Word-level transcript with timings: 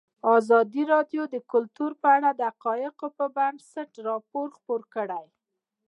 ازادي 0.37 0.83
راډیو 0.93 1.23
د 1.33 1.35
کلتور 1.51 1.91
په 2.01 2.07
اړه 2.15 2.29
د 2.33 2.41
حقایقو 2.51 3.07
پر 3.17 3.27
بنسټ 3.35 3.89
راپور 4.09 4.47
خپور 4.57 4.81
کړی. 4.93 5.25